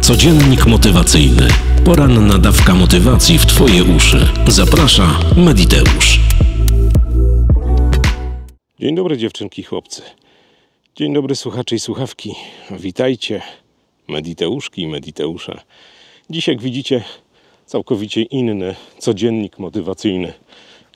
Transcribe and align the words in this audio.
Codziennik 0.00 0.66
motywacyjny. 0.66 1.48
Poranna 1.84 2.38
dawka 2.38 2.74
motywacji 2.74 3.38
w 3.38 3.46
Twoje 3.46 3.84
uszy. 3.96 4.28
Zaprasza 4.48 5.20
Mediteusz. 5.36 6.20
Dzień 8.80 8.94
dobry 8.94 9.18
dziewczynki 9.18 9.62
chłopcy. 9.62 10.02
Dzień 10.96 11.14
dobry 11.14 11.36
słuchacze 11.36 11.76
i 11.76 11.78
słuchawki. 11.78 12.34
Witajcie, 12.70 13.42
Mediteuszki 14.08 14.82
i 14.82 14.88
Mediteusze. 14.88 15.60
Dziś 16.30 16.48
jak 16.48 16.62
widzicie 16.62 17.04
całkowicie 17.66 18.22
inny 18.22 18.74
codziennik 18.98 19.58
motywacyjny. 19.58 20.32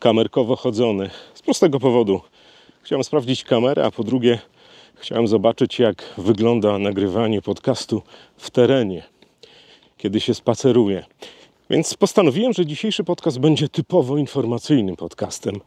Kamerkowo 0.01 0.57
chodzony. 0.57 1.11
Z 1.35 1.43
prostego 1.43 1.81
powodu. 1.81 2.21
Chciałem 2.83 3.05
sprawdzić 3.05 3.45
kamerę, 3.45 3.85
a 3.85 3.91
po 3.91 4.05
drugie 4.05 4.39
chciałem 4.99 5.29
zobaczyć 5.29 5.79
jak 5.79 6.15
wygląda 6.19 6.79
nagrywanie 6.79 7.43
podcastu 7.43 8.03
w 8.37 8.51
terenie, 8.51 9.03
kiedy 9.97 10.21
się 10.21 10.35
spaceruje. 10.35 11.05
Więc 11.71 11.95
postanowiłem, 11.95 12.53
że 12.53 12.67
dzisiejszy 12.67 13.05
podcast 13.05 13.39
będzie 13.39 13.69
typowo 13.69 14.17
informacyjnym 14.17 14.97
podcastem, 14.97 15.61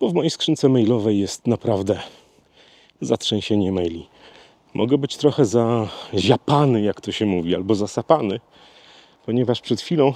bo 0.00 0.08
w 0.08 0.14
mojej 0.14 0.30
skrzynce 0.30 0.68
mailowej 0.68 1.18
jest 1.18 1.46
naprawdę 1.46 2.00
zatrzęsienie 3.00 3.72
maili. 3.72 4.08
Mogę 4.74 4.98
być 4.98 5.16
trochę 5.16 5.44
zaziapany, 5.44 6.82
jak 6.82 7.00
to 7.00 7.12
się 7.12 7.26
mówi, 7.26 7.54
albo 7.54 7.74
zasapany, 7.74 8.40
ponieważ 9.26 9.60
przed 9.60 9.80
chwilą 9.80 10.12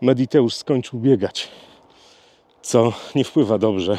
Mediteusz 0.00 0.54
skończył 0.54 1.00
biegać, 1.00 1.48
co 2.62 2.92
nie 3.14 3.24
wpływa 3.24 3.58
dobrze 3.58 3.98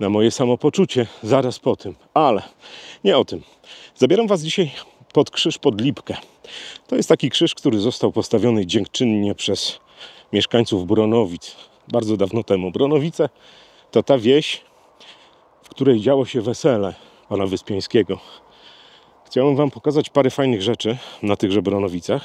na 0.00 0.08
moje 0.08 0.30
samopoczucie 0.30 1.06
zaraz 1.22 1.58
po 1.58 1.76
tym. 1.76 1.94
Ale 2.14 2.42
nie 3.04 3.18
o 3.18 3.24
tym. 3.24 3.42
Zabieram 3.96 4.26
Was 4.26 4.42
dzisiaj 4.42 4.70
pod 5.12 5.30
krzyż 5.30 5.58
pod 5.58 5.80
Lipkę. 5.80 6.16
To 6.86 6.96
jest 6.96 7.08
taki 7.08 7.30
krzyż, 7.30 7.54
który 7.54 7.80
został 7.80 8.12
postawiony 8.12 8.66
dziękczynnie 8.66 9.34
przez 9.34 9.80
mieszkańców 10.32 10.86
Bronowic 10.86 11.56
bardzo 11.88 12.16
dawno 12.16 12.42
temu. 12.42 12.70
Bronowice 12.70 13.28
to 13.90 14.02
ta 14.02 14.18
wieś, 14.18 14.60
w 15.62 15.68
której 15.68 16.00
działo 16.00 16.24
się 16.26 16.40
wesele 16.40 16.94
pana 17.28 17.46
Wyspiańskiego. 17.46 18.18
Chciałem 19.26 19.56
Wam 19.56 19.70
pokazać 19.70 20.10
parę 20.10 20.30
fajnych 20.30 20.62
rzeczy 20.62 20.96
na 21.22 21.36
tychże 21.36 21.62
Bronowicach. 21.62 22.24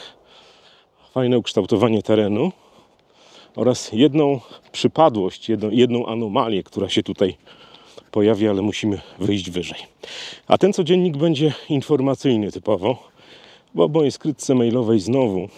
Fajne 1.14 1.38
ukształtowanie 1.38 2.04
terenu 2.04 2.52
oraz 3.56 3.90
jedną 3.94 4.40
przypadłość, 4.72 5.50
jedną, 5.50 5.70
jedną 5.70 6.06
anomalię, 6.06 6.64
która 6.64 6.90
się 6.90 7.04
tutaj 7.04 7.38
pojawia, 8.16 8.50
ale 8.50 8.62
musimy 8.62 9.02
wyjść 9.20 9.50
wyżej. 9.50 9.80
A 10.48 10.58
ten 10.58 10.74
codziennik 10.74 11.18
będzie 11.18 11.54
informacyjny 11.70 12.52
typowo, 12.52 13.10
bo 13.74 13.88
w 13.88 13.92
mojej 13.92 14.12
skrytce 14.12 14.56
mailowej 14.56 15.00
znowu 15.00 15.50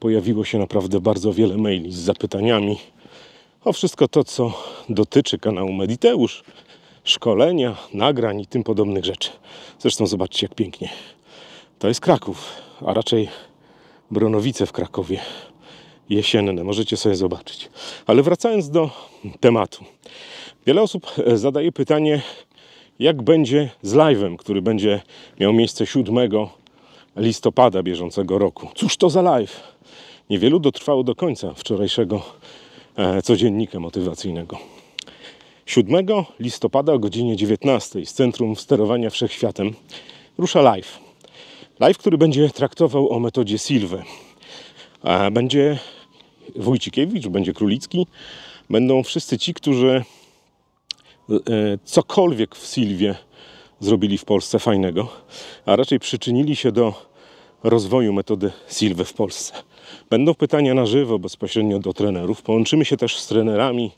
pojawiło 0.00 0.44
się 0.44 0.58
naprawdę 0.58 1.00
bardzo 1.00 1.32
wiele 1.32 1.56
maili 1.56 1.92
z 1.92 1.96
zapytaniami 1.96 2.78
o 3.64 3.72
wszystko 3.72 4.08
to, 4.08 4.24
co 4.24 4.52
dotyczy 4.88 5.38
kanału 5.38 5.72
Mediteusz, 5.72 6.44
szkolenia, 7.04 7.76
nagrań 7.94 8.40
i 8.40 8.46
tym 8.46 8.64
podobnych 8.64 9.04
rzeczy. 9.04 9.30
Zresztą 9.78 10.06
zobaczcie, 10.06 10.46
jak 10.46 10.54
pięknie. 10.54 10.88
To 11.78 11.88
jest 11.88 12.00
Kraków, 12.00 12.52
a 12.86 12.94
raczej 12.94 13.28
Bronowice 14.10 14.66
w 14.66 14.72
Krakowie. 14.72 15.20
Jesienne, 16.08 16.64
możecie 16.64 16.96
sobie 16.96 17.16
zobaczyć. 17.16 17.70
Ale 18.06 18.22
wracając 18.22 18.70
do 18.70 18.90
tematu. 19.40 19.95
Wiele 20.66 20.82
osób 20.82 21.12
e, 21.26 21.36
zadaje 21.38 21.72
pytanie, 21.72 22.22
jak 22.98 23.22
będzie 23.22 23.70
z 23.82 23.94
live'em, 23.94 24.36
który 24.36 24.62
będzie 24.62 25.00
miał 25.40 25.52
miejsce 25.52 25.86
7 25.86 26.30
listopada 27.16 27.82
bieżącego 27.82 28.38
roku. 28.38 28.68
Cóż 28.74 28.96
to 28.96 29.10
za 29.10 29.22
live? 29.22 29.62
Niewielu 30.30 30.60
dotrwało 30.60 31.04
do 31.04 31.14
końca 31.14 31.54
wczorajszego 31.54 32.22
e, 32.96 33.22
codziennika 33.22 33.80
motywacyjnego. 33.80 34.58
7 35.66 36.06
listopada 36.40 36.92
o 36.92 36.98
godzinie 36.98 37.36
19 37.36 38.06
z 38.06 38.12
Centrum 38.12 38.56
Sterowania 38.56 39.10
Wszechświatem 39.10 39.74
rusza 40.38 40.62
live. 40.62 40.98
Live, 41.80 41.98
który 41.98 42.18
będzie 42.18 42.50
traktował 42.50 43.12
o 43.12 43.20
metodzie 43.20 43.58
Silwy. 43.58 44.02
Będzie 45.32 45.78
Wójcikiewicz, 46.56 47.28
będzie 47.28 47.52
Królicki, 47.52 48.06
będą 48.70 49.02
wszyscy 49.02 49.38
ci, 49.38 49.54
którzy 49.54 49.88
e, 49.88 50.15
cokolwiek 51.84 52.56
w 52.56 52.66
Silwie 52.66 53.14
zrobili 53.80 54.18
w 54.18 54.24
Polsce 54.24 54.58
fajnego, 54.58 55.08
a 55.66 55.76
raczej 55.76 55.98
przyczynili 56.00 56.56
się 56.56 56.72
do 56.72 56.94
rozwoju 57.62 58.12
metody 58.12 58.52
Silwy 58.68 59.04
w 59.04 59.12
Polsce. 59.12 59.54
Będą 60.10 60.34
pytania 60.34 60.74
na 60.74 60.86
żywo, 60.86 61.18
bezpośrednio 61.18 61.78
do 61.78 61.92
trenerów. 61.92 62.42
Połączymy 62.42 62.84
się 62.84 62.96
też 62.96 63.18
z 63.18 63.26
trenerami 63.26 63.90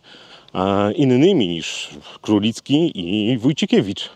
innymi 0.97 1.49
niż 1.49 1.91
Królicki 2.23 3.01
i 3.33 3.39
Wójcikiewicz. 3.39 4.11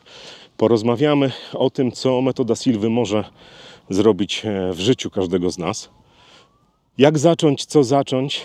Porozmawiamy 0.56 1.30
o 1.54 1.70
tym, 1.70 1.92
co 1.92 2.20
metoda 2.22 2.56
Silwy 2.56 2.90
może 2.90 3.24
zrobić 3.90 4.42
e, 4.44 4.72
w 4.72 4.80
życiu 4.80 5.10
każdego 5.10 5.50
z 5.50 5.58
nas 5.58 5.90
jak 6.98 7.18
zacząć, 7.18 7.64
co 7.64 7.84
zacząć 7.84 8.40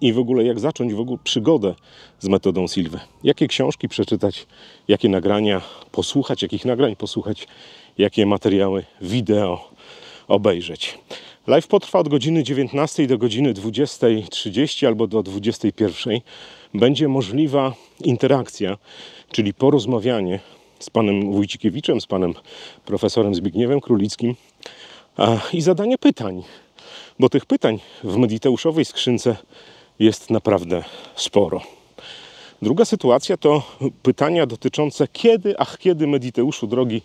i 0.00 0.12
w 0.12 0.18
ogóle 0.18 0.44
jak 0.44 0.60
zacząć 0.60 0.94
w 0.94 1.00
ogóle 1.00 1.18
przygodę 1.24 1.74
z 2.20 2.28
metodą 2.28 2.66
Silwy. 2.66 3.00
Jakie 3.24 3.48
książki 3.48 3.88
przeczytać, 3.88 4.46
jakie 4.88 5.08
nagrania 5.08 5.60
posłuchać, 5.92 6.42
jakich 6.42 6.64
nagrań 6.64 6.96
posłuchać, 6.96 7.48
jakie 7.98 8.26
materiały 8.26 8.84
wideo 9.00 9.70
obejrzeć. 10.28 10.98
Live 11.46 11.66
potrwa 11.66 11.98
od 11.98 12.08
godziny 12.08 12.42
19 12.42 13.06
do 13.06 13.18
godziny 13.18 13.54
20.30 13.54 14.86
albo 14.86 15.06
do 15.06 15.20
21.00. 15.20 16.20
Będzie 16.74 17.08
możliwa 17.08 17.74
interakcja, 18.04 18.78
czyli 19.30 19.54
porozmawianie 19.54 20.40
z 20.78 20.90
panem 20.90 21.32
Wójcikiewiczem, 21.32 22.00
z 22.00 22.06
panem 22.06 22.34
profesorem 22.84 23.34
Zbigniewem 23.34 23.80
Królickim 23.80 24.34
i 25.52 25.60
zadanie 25.60 25.98
pytań 25.98 26.42
bo 27.18 27.28
tych 27.28 27.46
pytań 27.46 27.80
w 28.04 28.16
Mediteuszowej 28.16 28.84
skrzynce 28.84 29.36
jest 29.98 30.30
naprawdę 30.30 30.84
sporo. 31.16 31.62
Druga 32.62 32.84
sytuacja 32.84 33.36
to 33.36 33.62
pytania 34.02 34.46
dotyczące 34.46 35.08
kiedy, 35.08 35.58
ach 35.58 35.78
kiedy 35.78 36.06
Mediteuszu 36.06 36.66
drogi 36.66 37.02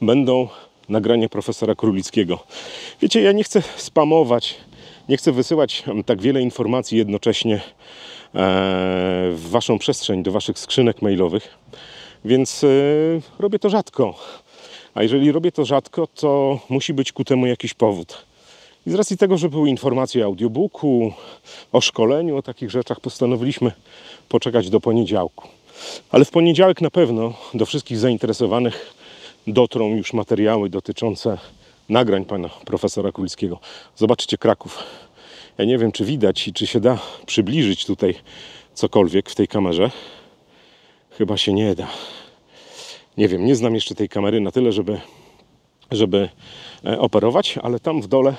będą 0.00 0.48
nagrania 0.88 1.28
profesora 1.28 1.74
Królickiego. 1.74 2.38
Wiecie, 3.02 3.20
ja 3.20 3.32
nie 3.32 3.44
chcę 3.44 3.62
spamować, 3.76 4.54
nie 5.08 5.16
chcę 5.16 5.32
wysyłać 5.32 5.84
tak 6.06 6.22
wiele 6.22 6.42
informacji 6.42 6.98
jednocześnie 6.98 7.54
e, 7.54 7.60
w 9.32 9.46
waszą 9.50 9.78
przestrzeń, 9.78 10.22
do 10.22 10.32
waszych 10.32 10.58
skrzynek 10.58 11.02
mailowych, 11.02 11.48
więc 12.24 12.64
e, 12.64 12.68
robię 13.38 13.58
to 13.58 13.70
rzadko. 13.70 14.14
A 14.94 15.02
jeżeli 15.02 15.32
robię 15.32 15.52
to 15.52 15.64
rzadko, 15.64 16.06
to 16.06 16.60
musi 16.68 16.94
być 16.94 17.12
ku 17.12 17.24
temu 17.24 17.46
jakiś 17.46 17.74
powód. 17.74 18.26
I 18.86 18.90
z 18.90 18.94
racji 18.94 19.16
tego, 19.16 19.38
że 19.38 19.48
były 19.48 19.68
informacje 19.68 20.22
o 20.22 20.26
audiobooku, 20.26 21.12
o 21.72 21.80
szkoleniu, 21.80 22.36
o 22.36 22.42
takich 22.42 22.70
rzeczach, 22.70 23.00
postanowiliśmy 23.00 23.72
poczekać 24.28 24.70
do 24.70 24.80
poniedziałku. 24.80 25.48
Ale 26.10 26.24
w 26.24 26.30
poniedziałek 26.30 26.80
na 26.80 26.90
pewno 26.90 27.34
do 27.54 27.66
wszystkich 27.66 27.98
zainteresowanych 27.98 28.94
dotrą 29.46 29.94
już 29.94 30.12
materiały 30.12 30.70
dotyczące 30.70 31.38
nagrań 31.88 32.24
pana 32.24 32.48
profesora 32.48 33.12
Kulskiego. 33.12 33.58
Zobaczcie 33.96 34.38
Kraków. 34.38 34.82
Ja 35.58 35.64
nie 35.64 35.78
wiem, 35.78 35.92
czy 35.92 36.04
widać 36.04 36.48
i 36.48 36.52
czy 36.52 36.66
się 36.66 36.80
da 36.80 36.98
przybliżyć 37.26 37.86
tutaj 37.86 38.14
cokolwiek 38.74 39.30
w 39.30 39.34
tej 39.34 39.48
kamerze. 39.48 39.90
Chyba 41.10 41.36
się 41.36 41.52
nie 41.52 41.74
da. 41.74 41.86
Nie 43.16 43.28
wiem, 43.28 43.46
nie 43.46 43.56
znam 43.56 43.74
jeszcze 43.74 43.94
tej 43.94 44.08
kamery 44.08 44.40
na 44.40 44.50
tyle, 44.50 44.72
żeby, 44.72 45.00
żeby 45.90 46.28
e, 46.84 46.98
operować, 46.98 47.58
ale 47.62 47.80
tam 47.80 48.02
w 48.02 48.06
dole 48.06 48.34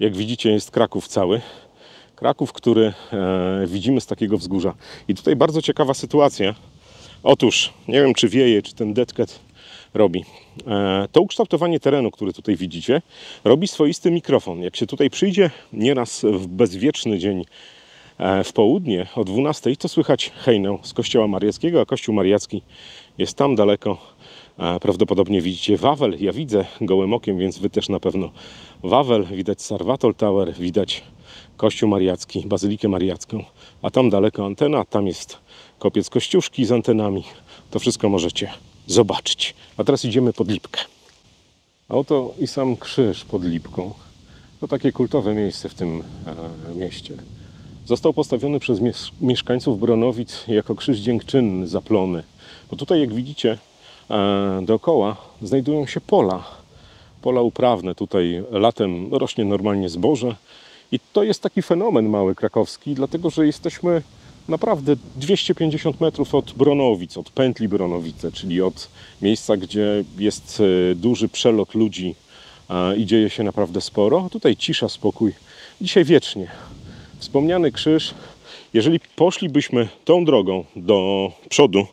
jak 0.00 0.16
widzicie, 0.16 0.50
jest 0.50 0.70
Kraków 0.70 1.08
cały. 1.08 1.40
Kraków, 2.16 2.52
który 2.52 2.92
e, 3.12 3.66
widzimy 3.66 4.00
z 4.00 4.06
takiego 4.06 4.38
wzgórza. 4.38 4.74
I 5.08 5.14
tutaj 5.14 5.36
bardzo 5.36 5.62
ciekawa 5.62 5.94
sytuacja. 5.94 6.54
Otóż, 7.22 7.72
nie 7.88 8.02
wiem 8.02 8.14
czy 8.14 8.28
wieje, 8.28 8.62
czy 8.62 8.74
ten 8.74 8.94
deadcat 8.94 9.40
robi. 9.94 10.24
E, 10.66 11.08
to 11.12 11.20
ukształtowanie 11.20 11.80
terenu, 11.80 12.10
które 12.10 12.32
tutaj 12.32 12.56
widzicie, 12.56 13.02
robi 13.44 13.68
swoisty 13.68 14.10
mikrofon. 14.10 14.62
Jak 14.62 14.76
się 14.76 14.86
tutaj 14.86 15.10
przyjdzie 15.10 15.50
nieraz 15.72 16.24
w 16.32 16.46
bezwieczny 16.46 17.18
dzień 17.18 17.44
e, 18.18 18.44
w 18.44 18.52
południe 18.52 19.06
o 19.14 19.24
12, 19.24 19.76
to 19.76 19.88
słychać 19.88 20.32
hejnę 20.36 20.78
z 20.82 20.92
kościoła 20.92 21.26
mariackiego, 21.26 21.80
a 21.80 21.86
kościół 21.86 22.14
mariacki 22.14 22.62
jest 23.18 23.36
tam 23.36 23.54
daleko 23.54 23.98
Prawdopodobnie 24.80 25.40
widzicie 25.42 25.76
Wawel. 25.76 26.16
Ja 26.20 26.32
widzę 26.32 26.64
gołym 26.80 27.12
okiem, 27.14 27.38
więc 27.38 27.58
Wy 27.58 27.70
też 27.70 27.88
na 27.88 28.00
pewno 28.00 28.30
Wawel. 28.82 29.24
Widać 29.24 29.62
Sarvatol 29.62 30.14
Tower, 30.14 30.54
widać 30.54 31.02
Kościół 31.56 31.88
Mariacki, 31.88 32.44
Bazylikę 32.46 32.88
Mariacką. 32.88 33.44
A 33.82 33.90
tam 33.90 34.10
daleko 34.10 34.46
antena, 34.46 34.84
tam 34.84 35.06
jest 35.06 35.38
kopiec 35.78 36.10
Kościuszki 36.10 36.64
z 36.64 36.72
antenami. 36.72 37.24
To 37.70 37.78
wszystko 37.78 38.08
możecie 38.08 38.50
zobaczyć. 38.86 39.54
A 39.76 39.84
teraz 39.84 40.04
idziemy 40.04 40.32
pod 40.32 40.50
Lipkę. 40.50 40.80
A 41.88 41.94
oto 41.94 42.34
i 42.38 42.46
sam 42.46 42.76
krzyż 42.76 43.24
pod 43.24 43.44
Lipką. 43.44 43.94
To 44.60 44.68
takie 44.68 44.92
kultowe 44.92 45.34
miejsce 45.34 45.68
w 45.68 45.74
tym 45.74 46.02
e, 46.26 46.74
mieście. 46.74 47.14
Został 47.86 48.12
postawiony 48.12 48.60
przez 48.60 48.80
mies- 48.80 49.10
mieszkańców 49.20 49.80
Bronowic 49.80 50.44
jako 50.48 50.74
krzyż 50.74 50.98
dziękczynny, 50.98 51.66
zaplony. 51.68 52.22
Bo 52.70 52.76
tutaj, 52.76 53.00
jak 53.00 53.14
widzicie, 53.14 53.58
dookoła 54.62 55.16
znajdują 55.42 55.86
się 55.86 56.00
pola. 56.00 56.44
Pola 57.22 57.40
uprawne. 57.40 57.94
Tutaj 57.94 58.42
latem 58.50 59.14
rośnie 59.14 59.44
normalnie 59.44 59.88
zboże. 59.88 60.36
I 60.92 61.00
to 61.12 61.22
jest 61.22 61.42
taki 61.42 61.62
fenomen 61.62 62.08
mały 62.08 62.34
krakowski, 62.34 62.94
dlatego 62.94 63.30
że 63.30 63.46
jesteśmy 63.46 64.02
naprawdę 64.48 64.96
250 65.16 66.00
metrów 66.00 66.34
od 66.34 66.52
Bronowic, 66.52 67.16
od 67.16 67.30
pętli 67.30 67.68
Bronowice, 67.68 68.32
czyli 68.32 68.62
od 68.62 68.88
miejsca, 69.22 69.56
gdzie 69.56 70.04
jest 70.18 70.62
e, 70.90 70.94
duży 70.94 71.28
przelot 71.28 71.74
ludzi 71.74 72.14
i 72.96 73.06
dzieje 73.06 73.30
się 73.30 73.42
naprawdę 73.42 73.80
sporo. 73.80 74.28
Tutaj 74.32 74.56
cisza, 74.56 74.88
spokój. 74.88 75.34
Dzisiaj 75.80 76.04
wiecznie. 76.04 76.50
Wspomniany 77.18 77.72
krzyż. 77.72 78.14
Jeżeli 78.74 79.00
poszlibyśmy 79.16 79.88
tą 80.04 80.24
drogą 80.24 80.64
do 80.76 81.30
przodu, 81.48 81.86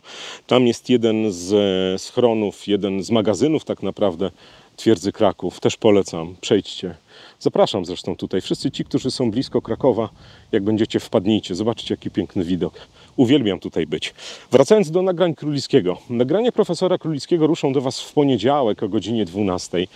tam 0.48 0.68
jest 0.68 0.90
jeden 0.90 1.32
z 1.32 1.54
e, 1.54 2.00
schronów, 2.00 2.68
jeden 2.68 3.04
z 3.04 3.12
magazynów 3.12 3.66
tak 3.66 3.84
naprawdę 3.84 4.32
twierdzy 4.76 5.12
Kraków. 5.12 5.60
Też 5.60 5.78
polecam, 5.78 6.36
przejdźcie. 6.42 6.96
Zapraszam 7.40 7.86
zresztą 7.86 8.16
tutaj. 8.16 8.42
Wszyscy 8.42 8.72
ci, 8.72 8.86
którzy 8.86 9.12
są 9.12 9.32
blisko 9.32 9.62
Krakowa, 9.62 10.10
jak 10.52 10.64
będziecie, 10.64 11.00
wpadnijcie. 11.00 11.56
Zobaczcie, 11.56 11.94
jaki 11.94 12.12
piękny 12.12 12.44
widok. 12.44 12.74
Uwielbiam 13.16 13.60
tutaj 13.60 13.88
być. 13.88 14.14
Wracając 14.52 14.92
do 14.92 15.02
nagrań 15.02 15.36
Królickiego. 15.36 15.98
Nagrania 16.10 16.52
profesora 16.52 16.98
Królickiego 16.98 17.48
ruszą 17.48 17.74
do 17.74 17.82
Was 17.82 18.02
w 18.02 18.14
poniedziałek 18.14 18.84
o 18.84 18.90
godzinie 18.90 19.26
12. 19.26 19.88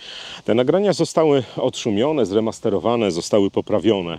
Te 0.44 0.54
nagrania 0.54 0.92
zostały 0.92 1.42
odszumione, 1.56 2.26
zremasterowane, 2.26 3.10
zostały 3.10 3.50
poprawione. 3.50 4.18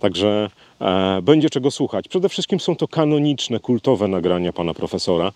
Także 0.00 0.50
e, 0.80 1.22
będzie 1.22 1.50
czego 1.50 1.70
słuchać. 1.70 2.08
Przede 2.08 2.28
wszystkim 2.28 2.60
są 2.60 2.76
to 2.76 2.88
kanoniczne, 2.88 3.60
kultowe 3.60 4.08
nagrania 4.08 4.52
pana 4.52 4.74
profesora. 4.74 5.32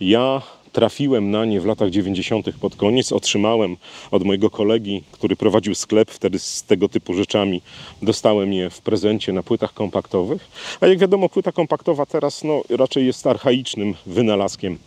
Ja 0.00 0.42
trafiłem 0.72 1.30
na 1.30 1.44
nie 1.44 1.60
w 1.60 1.66
latach 1.66 1.90
90. 1.90 2.46
pod 2.60 2.76
koniec. 2.76 3.12
Otrzymałem 3.12 3.76
od 4.10 4.24
mojego 4.24 4.50
kolegi, 4.50 5.02
który 5.12 5.36
prowadził 5.36 5.74
sklep 5.74 6.10
wtedy 6.10 6.38
z 6.38 6.62
tego 6.62 6.88
typu 6.88 7.14
rzeczami. 7.14 7.62
Dostałem 8.02 8.52
je 8.52 8.70
w 8.70 8.80
prezencie 8.80 9.32
na 9.32 9.42
płytach 9.42 9.74
kompaktowych. 9.74 10.48
A 10.80 10.86
jak 10.86 10.98
wiadomo, 10.98 11.28
płyta 11.28 11.52
kompaktowa 11.52 12.06
teraz 12.06 12.44
no, 12.44 12.62
raczej 12.70 13.06
jest 13.06 13.26
archaicznym 13.26 13.94
wynalazkiem, 14.06 14.78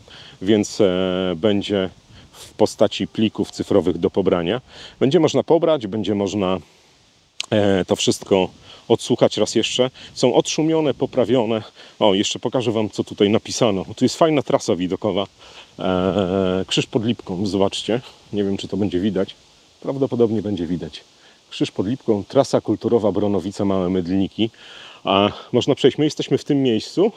więc 0.41 0.81
e, 0.81 1.33
będzie 1.35 1.89
w 2.31 2.53
postaci 2.53 3.07
plików 3.07 3.51
cyfrowych 3.51 3.97
do 3.97 4.09
pobrania. 4.09 4.61
Będzie 4.99 5.19
można 5.19 5.43
pobrać, 5.43 5.87
będzie 5.87 6.15
można 6.15 6.59
e, 7.49 7.85
to 7.85 7.95
wszystko 7.95 8.49
odsłuchać 8.87 9.37
raz 9.37 9.55
jeszcze. 9.55 9.89
Są 10.13 10.33
odszumione, 10.33 10.93
poprawione. 10.93 11.63
O, 11.99 12.13
jeszcze 12.13 12.39
pokażę 12.39 12.71
Wam, 12.71 12.89
co 12.89 13.03
tutaj 13.03 13.29
napisano. 13.29 13.85
Tu 13.95 14.05
jest 14.05 14.17
fajna 14.17 14.41
trasa 14.41 14.75
widokowa. 14.75 15.27
E, 15.79 16.65
krzyż 16.67 16.85
pod 16.85 17.05
Lipką, 17.05 17.45
zobaczcie. 17.45 18.01
Nie 18.33 18.43
wiem, 18.43 18.57
czy 18.57 18.67
to 18.67 18.77
będzie 18.77 18.99
widać. 18.99 19.35
Prawdopodobnie 19.81 20.41
będzie 20.41 20.67
widać. 20.67 21.03
Krzyż 21.49 21.71
pod 21.71 21.87
Lipką, 21.87 22.23
trasa 22.27 22.61
kulturowa 22.61 23.11
Bronowice, 23.11 23.65
Małe 23.65 23.89
Mydlniki. 23.89 24.49
A 25.03 25.31
można 25.51 25.75
przejść. 25.75 25.97
My 25.97 26.05
jesteśmy 26.05 26.37
w 26.37 26.43
tym 26.43 26.63
miejscu, 26.63 27.11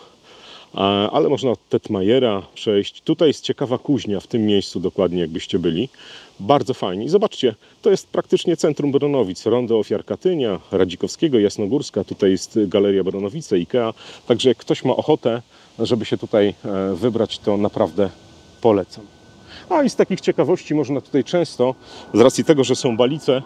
ale 1.13 1.29
można 1.29 1.51
od 1.51 1.69
Tetmajera 1.69 2.43
przejść. 2.55 3.03
Tutaj 3.03 3.29
jest 3.29 3.45
ciekawa 3.45 3.79
kuźnia, 3.79 4.21
w 4.21 4.27
tym 4.27 4.47
miejscu 4.47 4.81
dokładnie, 4.81 5.21
jakbyście 5.21 5.59
byli. 5.59 5.89
Bardzo 6.41 6.75
fajnie. 6.75 7.09
Zobaczcie, 7.09 7.55
to 7.83 7.91
jest 7.91 8.09
praktycznie 8.09 8.57
centrum 8.57 8.93
Bronowic. 8.93 9.47
Rondo 9.47 9.79
Ofiar 9.79 10.05
Katynia, 10.05 10.61
Radzikowskiego, 10.73 11.39
Jasnogórska. 11.39 12.05
Tutaj 12.05 12.31
jest 12.31 12.59
Galeria 12.67 13.05
Bronowice, 13.05 13.59
Ikea. 13.59 13.95
Także 14.27 14.49
jak 14.49 14.59
ktoś 14.59 14.85
ma 14.85 14.97
ochotę, 14.97 15.43
żeby 15.79 16.05
się 16.05 16.19
tutaj 16.19 16.55
e, 16.65 16.95
wybrać, 16.95 17.39
to 17.39 17.57
naprawdę 17.57 18.11
polecam. 18.61 19.05
A 19.69 19.83
i 19.83 19.91
z 19.91 19.97
takich 19.97 20.21
ciekawości 20.21 20.75
można 20.75 21.01
tutaj 21.01 21.25
często, 21.25 21.75
z 22.15 22.21
racji 22.21 22.45
tego, 22.45 22.65
że 22.65 22.77
są 22.77 22.97
Balice, 22.97 23.43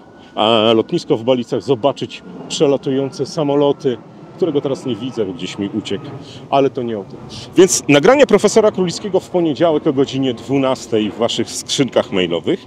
lotnisko 0.74 1.16
w 1.16 1.24
Balicach, 1.24 1.62
zobaczyć 1.62 2.22
przelatujące 2.48 3.26
samoloty, 3.26 3.96
którego 4.36 4.60
teraz 4.60 4.86
nie 4.86 4.96
widzę, 4.96 5.24
bo 5.24 5.32
gdzieś 5.32 5.58
mi 5.58 5.68
uciekł, 5.68 6.04
ale 6.50 6.70
to 6.70 6.82
nie 6.82 6.98
o 6.98 7.04
tym. 7.04 7.18
Więc 7.56 7.82
nagranie 7.88 8.26
profesora 8.26 8.70
Królickiego 8.70 9.20
w 9.20 9.30
poniedziałek 9.30 9.86
o 9.86 9.92
godzinie 9.92 10.34
12 10.34 11.10
w 11.10 11.18
Waszych 11.18 11.50
skrzynkach 11.50 12.12
mailowych. 12.12 12.66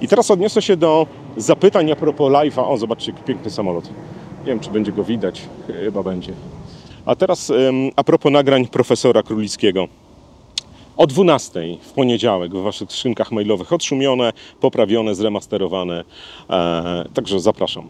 I 0.00 0.08
teraz 0.08 0.30
odniosę 0.30 0.62
się 0.62 0.76
do 0.76 1.06
zapytań 1.36 1.90
a 1.90 1.96
propos 1.96 2.32
live'a. 2.32 2.68
O, 2.68 2.76
zobaczcie, 2.76 3.12
piękny 3.12 3.50
samolot. 3.50 3.84
Nie 4.40 4.46
wiem, 4.46 4.60
czy 4.60 4.70
będzie 4.70 4.92
go 4.92 5.04
widać. 5.04 5.42
Chyba 5.84 6.02
będzie. 6.02 6.32
A 7.06 7.16
teraz 7.16 7.52
a 7.96 8.04
propos 8.04 8.32
nagrań 8.32 8.66
profesora 8.66 9.22
Królickiego. 9.22 9.88
O 10.96 11.06
12 11.06 11.60
w 11.80 11.92
poniedziałek 11.92 12.52
w 12.52 12.62
Waszych 12.62 12.92
skrzynkach 12.92 13.32
mailowych 13.32 13.72
odszumione, 13.72 14.32
poprawione, 14.60 15.14
zremasterowane. 15.14 16.04
E, 16.50 17.04
także 17.14 17.40
zapraszam. 17.40 17.88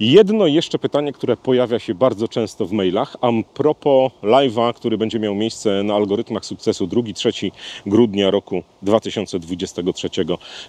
Jedno 0.00 0.46
jeszcze 0.46 0.78
pytanie, 0.78 1.12
które 1.12 1.36
pojawia 1.36 1.78
się 1.78 1.94
bardzo 1.94 2.28
często 2.28 2.66
w 2.66 2.72
mailach, 2.72 3.16
a 3.20 3.28
propos 3.54 4.12
live'a, 4.22 4.74
który 4.74 4.98
będzie 4.98 5.18
miał 5.18 5.34
miejsce 5.34 5.82
na 5.82 5.94
algorytmach 5.94 6.44
sukcesu 6.44 6.86
2-3 6.86 7.50
grudnia 7.86 8.30
roku 8.30 8.62
2023. 8.82 10.08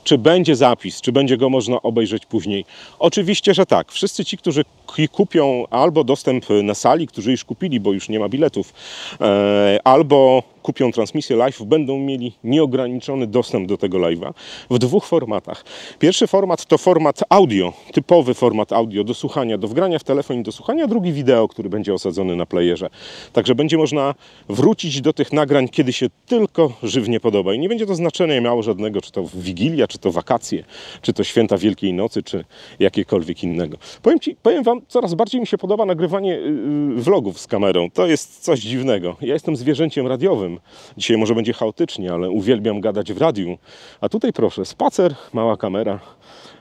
Czy 0.04 0.18
będzie 0.18 0.56
zapis, 0.56 1.02
czy 1.02 1.12
będzie 1.12 1.38
go 1.38 1.50
można 1.50 1.82
obejrzeć 1.82 2.26
później? 2.26 2.66
Oczywiście, 3.00 3.54
że 3.54 3.66
tak. 3.66 3.92
Wszyscy 3.92 4.26
ci, 4.26 4.38
którzy 4.38 4.66
k- 4.96 5.08
kupią 5.12 5.64
albo 5.70 6.04
dostęp 6.04 6.46
na 6.64 6.74
sali, 6.74 7.08
którzy 7.08 7.32
już 7.32 7.44
kupili, 7.46 7.80
bo 7.80 7.94
już 7.94 8.10
nie 8.10 8.20
ma 8.20 8.30
biletów, 8.30 8.74
e, 9.22 9.80
albo 9.84 10.44
kupią 10.64 10.92
transmisję 10.92 11.36
live, 11.36 11.64
będą 11.64 12.00
mieli 12.00 12.34
nieograniczony 12.44 13.28
dostęp 13.28 13.68
do 13.68 13.78
tego 13.78 13.98
live'a 13.98 14.34
w 14.70 14.78
dwóch 14.80 15.06
formatach. 15.06 15.66
Pierwszy 16.00 16.28
format 16.28 16.66
to 16.66 16.78
format 16.78 17.20
audio, 17.30 17.74
typowy 17.94 18.34
format 18.34 18.74
audio 18.74 19.04
do 19.04 19.14
słuchania, 19.14 19.58
do 19.58 19.68
wgrania 19.68 20.00
w 20.00 20.04
telefon 20.04 20.40
i 20.40 20.44
do 20.44 20.52
słuchania, 20.52 20.88
drugi 20.88 21.14
wideo, 21.14 21.48
który 21.48 21.70
będzie 21.70 21.94
osadzony 21.94 22.36
na 22.36 22.46
playerze. 22.46 22.90
Także 23.34 23.56
będzie 23.56 23.78
można 23.78 24.16
wrócić 24.50 25.02
do 25.02 25.14
tych 25.14 25.34
nagrań, 25.34 25.68
kiedy 25.70 25.94
się 25.94 26.08
tylko 26.26 26.72
żywnie 26.84 27.20
podoba. 27.20 27.54
I 27.54 27.60
nie 27.60 27.70
będzie 27.70 27.86
to 27.86 27.96
znaczenia 27.96 28.42
miało 28.42 28.64
żadnego, 28.64 29.02
czy 29.02 29.12
to 29.12 29.24
Wigilia, 29.36 29.88
czy 29.88 29.98
to 29.98 30.12
wakacje, 30.12 30.64
czy 31.02 31.14
to 31.14 31.24
święta 31.24 31.58
Wielkiej 31.58 31.94
Nocy, 31.94 32.24
czy 32.24 32.46
jakiekolwiek 32.80 33.44
innego. 33.44 33.78
Powiem, 34.02 34.20
ci, 34.20 34.36
powiem 34.44 34.64
Wam, 34.64 34.82
coraz 34.88 35.14
bardziej 35.14 35.42
mi 35.42 35.48
się 35.48 35.58
podoba 35.58 35.86
nagrywanie 35.86 36.32
yy, 36.32 37.02
vlogów 37.02 37.40
z 37.40 37.48
kamerą. 37.48 37.92
To 37.92 38.08
jest 38.08 38.40
coś 38.40 38.60
dziwnego. 38.60 39.16
Ja 39.22 39.34
jestem 39.34 39.56
zwierzęciem 39.56 40.08
radiowym. 40.08 40.60
Dzisiaj 40.98 41.18
może 41.18 41.36
będzie 41.36 41.54
chaotycznie, 41.54 42.14
ale 42.14 42.30
uwielbiam 42.30 42.82
gadać 42.82 43.14
w 43.14 43.18
radiu. 43.18 43.58
A 44.02 44.10
tutaj 44.10 44.34
proszę, 44.34 44.66
spacer, 44.66 45.16
mała 45.34 45.58
kamera. 45.58 46.00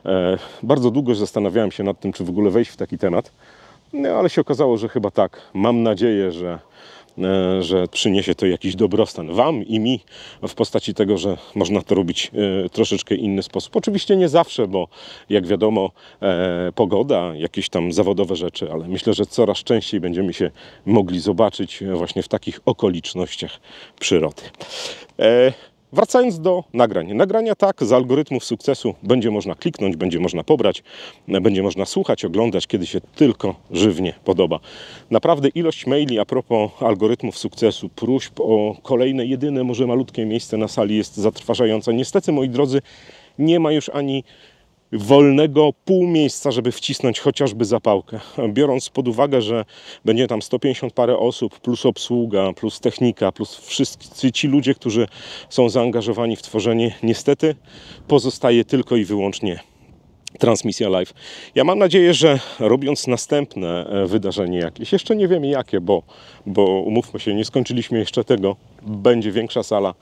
E, 0.07 0.39
bardzo 0.63 0.91
długo 0.91 1.15
zastanawiałem 1.15 1.71
się 1.73 1.85
nad 1.85 2.01
tym, 2.01 2.13
czy 2.13 2.25
w 2.25 2.29
ogóle 2.29 2.51
wejść 2.51 2.71
w 2.71 2.77
taki 2.77 2.99
temat. 2.99 3.33
No, 3.93 4.09
ale 4.09 4.31
się 4.31 4.41
okazało, 4.41 4.77
że 4.77 4.89
chyba 4.89 5.11
tak. 5.11 5.41
Mam 5.55 5.83
nadzieję, 5.83 6.33
że, 6.33 6.59
że 7.61 7.89
przyniesie 7.89 8.35
to 8.35 8.47
jakiś 8.47 8.77
dobrostan 8.77 9.35
Wam 9.35 9.67
i 9.67 9.81
mi 9.81 10.01
w 10.49 10.55
postaci 10.55 10.95
tego, 10.95 11.19
że 11.19 11.37
można 11.55 11.83
to 11.83 11.95
robić 11.95 12.31
e, 12.65 12.69
troszeczkę 12.69 13.15
inny 13.15 13.43
sposób. 13.43 13.77
Oczywiście 13.77 14.17
nie 14.17 14.29
zawsze, 14.29 14.69
bo 14.69 14.89
jak 15.31 15.47
wiadomo, 15.47 15.91
e, 16.23 16.73
pogoda, 16.75 17.33
jakieś 17.35 17.69
tam 17.69 17.93
zawodowe 17.93 18.37
rzeczy, 18.37 18.73
ale 18.73 18.89
myślę, 18.89 19.15
że 19.15 19.27
coraz 19.27 19.59
częściej 19.59 20.01
będziemy 20.01 20.33
się 20.33 20.51
mogli 20.87 21.21
zobaczyć 21.21 21.85
właśnie 21.95 22.23
w 22.23 22.29
takich 22.29 22.61
okolicznościach 22.67 23.61
przyrody. 24.01 24.43
Wracając 25.93 26.41
do 26.41 26.65
nagrań. 26.73 27.15
Nagrania 27.15 27.55
tak, 27.55 27.85
z 27.85 27.93
algorytmów 27.93 28.45
sukcesu 28.45 28.95
będzie 29.03 29.31
można 29.31 29.55
kliknąć, 29.55 29.97
będzie 29.97 30.21
można 30.21 30.45
pobrać, 30.45 30.83
będzie 31.29 31.63
można 31.63 31.87
słuchać, 31.87 32.25
oglądać, 32.25 32.67
kiedy 32.67 32.87
się 32.87 33.01
tylko 33.01 33.55
żywnie 33.71 34.15
podoba. 34.25 34.61
Naprawdę 35.11 35.49
ilość 35.49 35.87
maili 35.87 36.19
a 36.19 36.25
propos 36.25 36.71
algorytmów 36.81 37.39
sukcesu, 37.39 37.89
próśb 37.89 38.41
o 38.41 38.77
kolejne, 38.83 39.27
jedyne, 39.27 39.65
może 39.65 39.87
malutkie 39.87 40.27
miejsce 40.27 40.57
na 40.57 40.69
sali 40.69 40.97
jest 40.97 41.17
zatrważająca. 41.17 41.93
Niestety, 41.93 42.33
moi 42.33 42.49
drodzy, 42.49 42.83
nie 43.39 43.61
ma 43.61 43.73
już 43.73 43.89
ani 43.89 44.25
wolnego 44.93 45.71
pół 45.85 46.07
miejsca, 46.07 46.51
żeby 46.51 46.73
wcisnąć 46.73 47.21
chociażby 47.21 47.65
zapałkę. 47.65 48.21
Biorąc 48.49 48.89
pod 48.89 49.09
uwagę, 49.09 49.43
że 49.43 49.65
będzie 50.05 50.27
tam 50.27 50.43
150 50.43 50.93
parę 50.93 51.19
osób, 51.19 51.61
plus 51.61 51.87
obsługa, 51.87 52.53
plus 52.53 52.81
technika, 52.81 53.33
plus 53.33 53.57
wszyscy 53.57 54.33
ci 54.33 54.49
ludzie, 54.49 54.75
którzy 54.75 55.09
są 55.49 55.69
zaangażowani 55.69 56.37
w 56.37 56.43
tworzenie, 56.43 56.95
niestety 57.03 57.55
pozostaje 58.09 58.65
tylko 58.65 58.97
i 58.97 59.05
wyłącznie 59.05 59.61
transmisja 60.39 60.89
live. 60.89 61.15
Ja 61.55 61.65
mam 61.65 61.79
nadzieję, 61.79 62.15
że 62.15 62.39
robiąc 62.61 63.07
następne 63.07 63.87
e, 63.87 64.07
wydarzenie 64.07 64.59
jakieś, 64.59 64.93
jeszcze 64.93 65.17
nie 65.17 65.29
wiemy 65.29 65.49
jakie, 65.49 65.81
bo, 65.81 66.03
bo 66.47 66.65
umówmy 66.65 67.21
się, 67.21 67.35
nie 67.35 67.45
skończyliśmy 67.45 67.99
jeszcze 67.99 68.25
tego, 68.25 68.57
będzie 68.83 69.33
większa 69.33 69.63
sala, 69.63 69.95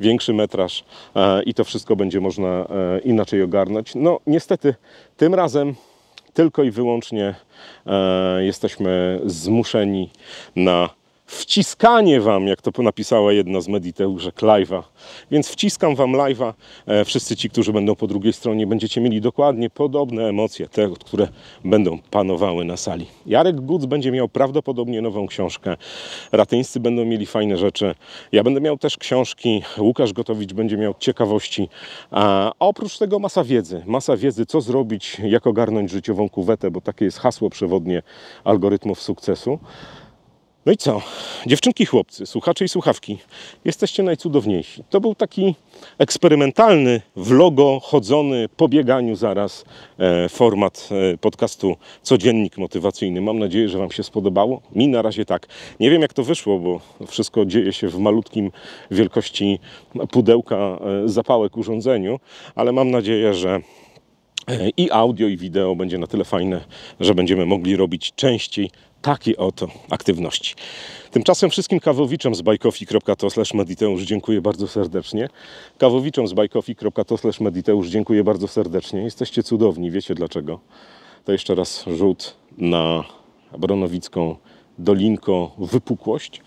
większy 0.00 0.34
metraż 0.34 0.84
e, 1.16 1.42
i 1.42 1.54
to 1.54 1.64
wszystko 1.64 1.96
będzie 1.96 2.20
można 2.20 2.48
e, 2.48 2.66
inaczej 3.04 3.42
ogarnąć. 3.42 3.94
No 3.94 4.20
niestety 4.26 4.74
tym 5.16 5.34
razem 5.34 5.74
tylko 6.34 6.62
i 6.62 6.70
wyłącznie 6.70 7.34
e, 7.86 8.44
jesteśmy 8.44 9.20
zmuszeni 9.26 10.10
na 10.56 10.90
wciskanie 11.28 12.20
wam, 12.20 12.46
jak 12.46 12.62
to 12.62 12.82
napisała 12.82 13.32
jedna 13.32 13.60
z 13.60 13.68
mediteuszek, 13.68 14.34
live'a. 14.34 14.82
Więc 15.30 15.48
wciskam 15.48 15.96
wam 15.96 16.12
live'a. 16.12 16.52
E, 16.86 17.04
wszyscy 17.04 17.36
ci, 17.36 17.50
którzy 17.50 17.72
będą 17.72 17.94
po 17.94 18.06
drugiej 18.06 18.32
stronie, 18.32 18.66
będziecie 18.66 19.00
mieli 19.00 19.20
dokładnie 19.20 19.70
podobne 19.70 20.28
emocje, 20.28 20.68
te, 20.68 20.90
które 21.04 21.28
będą 21.64 21.98
panowały 22.10 22.64
na 22.64 22.76
sali. 22.76 23.06
Jarek 23.26 23.60
Guc 23.60 23.84
będzie 23.84 24.12
miał 24.12 24.28
prawdopodobnie 24.28 25.02
nową 25.02 25.26
książkę. 25.26 25.76
Ratyńscy 26.32 26.80
będą 26.80 27.04
mieli 27.04 27.26
fajne 27.26 27.56
rzeczy. 27.56 27.94
Ja 28.32 28.44
będę 28.44 28.60
miał 28.60 28.78
też 28.78 28.96
książki. 28.96 29.62
Łukasz 29.78 30.12
Gotowicz 30.12 30.52
będzie 30.52 30.76
miał 30.76 30.94
ciekawości. 30.98 31.68
A 32.10 32.52
oprócz 32.58 32.98
tego 32.98 33.18
masa 33.18 33.44
wiedzy. 33.44 33.82
Masa 33.86 34.16
wiedzy, 34.16 34.46
co 34.46 34.60
zrobić, 34.60 35.16
jak 35.24 35.46
ogarnąć 35.46 35.90
życiową 35.90 36.28
kuwetę, 36.28 36.70
bo 36.70 36.80
takie 36.80 37.04
jest 37.04 37.18
hasło 37.18 37.50
przewodnie 37.50 38.02
algorytmów 38.44 39.02
sukcesu. 39.02 39.58
No 40.68 40.72
i 40.72 40.76
co? 40.76 41.02
Dziewczynki, 41.46 41.86
chłopcy, 41.86 42.26
słuchacze 42.26 42.64
i 42.64 42.68
słuchawki, 42.68 43.18
jesteście 43.64 44.02
najcudowniejsi. 44.02 44.84
To 44.90 45.00
był 45.00 45.14
taki 45.14 45.54
eksperymentalny, 45.98 47.00
vlogo, 47.16 47.80
chodzony, 47.82 48.48
po 48.56 48.68
bieganiu 48.68 49.16
zaraz 49.16 49.64
e, 49.98 50.28
format 50.28 50.88
e, 51.12 51.18
podcastu 51.18 51.76
Codziennik 52.02 52.58
Motywacyjny. 52.58 53.20
Mam 53.20 53.38
nadzieję, 53.38 53.68
że 53.68 53.78
Wam 53.78 53.90
się 53.90 54.02
spodobało. 54.02 54.60
Mi 54.74 54.88
na 54.88 55.02
razie 55.02 55.24
tak. 55.24 55.46
Nie 55.80 55.90
wiem, 55.90 56.02
jak 56.02 56.12
to 56.12 56.22
wyszło, 56.22 56.58
bo 56.58 56.80
wszystko 57.06 57.46
dzieje 57.46 57.72
się 57.72 57.88
w 57.88 57.98
malutkim 57.98 58.50
wielkości 58.90 59.58
pudełka 60.10 60.56
e, 60.56 60.78
zapałek 61.08 61.56
urządzeniu, 61.56 62.20
ale 62.54 62.72
mam 62.72 62.90
nadzieję, 62.90 63.34
że 63.34 63.60
E, 64.48 64.70
i 64.76 64.90
audio, 64.90 65.28
i 65.28 65.36
wideo 65.36 65.76
będzie 65.76 65.98
na 65.98 66.06
tyle 66.06 66.24
fajne, 66.24 66.60
że 67.00 67.14
będziemy 67.14 67.46
mogli 67.46 67.76
robić 67.76 68.12
częściej 68.16 68.70
takie 69.02 69.36
oto 69.36 69.68
aktywności. 69.90 70.54
Tymczasem 71.10 71.50
wszystkim 71.50 71.80
kawowiczom 71.80 72.34
z 72.34 72.42
bajkofi.to 72.42 73.28
mediteusz 73.54 74.02
dziękuję 74.02 74.40
bardzo 74.40 74.68
serdecznie. 74.68 75.28
Kawowiczom 75.78 76.28
z 76.28 76.32
bajkofi.to 76.32 77.16
mediteusz 77.40 77.88
dziękuję 77.88 78.24
bardzo 78.24 78.48
serdecznie. 78.48 79.00
Jesteście 79.00 79.42
cudowni, 79.42 79.90
wiecie 79.90 80.14
dlaczego. 80.14 80.60
To 81.24 81.32
jeszcze 81.32 81.54
raz 81.54 81.84
rzut 81.86 82.36
na 82.58 83.04
Bronowicką 83.58 84.36
Dolinko 84.78 85.50
Wypukłość. 85.58 86.40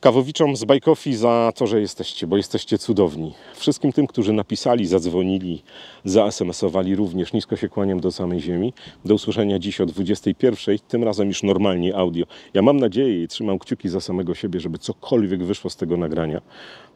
Kawowiczom 0.00 0.56
z 0.56 0.64
Bajkofi 0.64 1.16
za 1.16 1.52
to, 1.54 1.66
że 1.66 1.80
jesteście, 1.80 2.26
bo 2.26 2.36
jesteście 2.36 2.78
cudowni. 2.78 3.34
Wszystkim 3.54 3.92
tym, 3.92 4.06
którzy 4.06 4.32
napisali, 4.32 4.86
zadzwonili, 4.86 5.62
za-SMS-owali 6.04 6.96
również 6.96 7.32
nisko 7.32 7.56
się 7.56 7.68
kłaniam 7.68 8.00
do 8.00 8.12
samej 8.12 8.40
ziemi. 8.40 8.72
Do 9.04 9.14
usłyszenia 9.14 9.58
dziś 9.58 9.80
o 9.80 9.86
21, 9.86 10.78
tym 10.88 11.04
razem 11.04 11.28
już 11.28 11.42
normalnie 11.42 11.96
audio. 11.96 12.26
Ja 12.54 12.62
mam 12.62 12.76
nadzieję 12.76 13.22
i 13.22 13.28
trzymam 13.28 13.58
kciuki 13.58 13.88
za 13.88 14.00
samego 14.00 14.34
siebie, 14.34 14.60
żeby 14.60 14.78
cokolwiek 14.78 15.44
wyszło 15.44 15.70
z 15.70 15.76
tego 15.76 15.96
nagrania, 15.96 16.40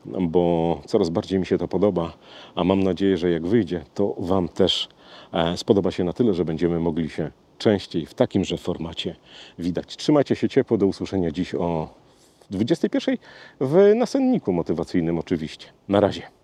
bo 0.05 0.83
coraz 0.87 1.11
bardziej 1.11 1.39
mi 1.39 1.47
się 1.47 1.59
to 1.59 1.69
podoba, 1.69 2.13
a 2.55 2.65
mam 2.65 2.83
nadzieję, 2.83 3.17
że 3.17 3.31
jak 3.31 3.47
wyjdzie, 3.47 3.85
to 3.95 4.15
Wam 4.19 4.49
też 4.49 4.89
e, 5.33 5.57
spodoba 5.57 5.91
się 5.91 6.05
na 6.05 6.13
tyle, 6.13 6.35
że 6.35 6.45
będziemy 6.45 6.81
mogli 6.81 7.11
się 7.11 7.31
częściej 7.59 8.07
w 8.07 8.15
takimże 8.15 8.57
formacie 8.57 9.17
widać. 9.59 9.97
Trzymajcie 9.97 10.37
się 10.37 10.49
ciepło, 10.49 10.79
do 10.79 10.87
usłyszenia 10.87 11.31
dziś 11.31 11.55
o 11.55 12.00
21 12.51 13.17
w 13.61 13.93
nasenniku 13.95 14.53
motywacyjnym 14.53 15.19
oczywiście. 15.19 15.67
Na 15.89 16.01
razie. 16.01 16.40